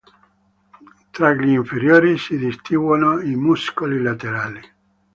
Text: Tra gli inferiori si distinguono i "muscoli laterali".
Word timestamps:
Tra 1.11 1.31
gli 1.35 1.49
inferiori 1.49 2.17
si 2.17 2.35
distinguono 2.35 3.19
i 3.19 3.35
"muscoli 3.35 4.01
laterali". 4.01 4.59